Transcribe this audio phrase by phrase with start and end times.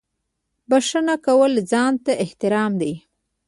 [0.69, 2.93] •بښنه کول ځان ته احترام دی.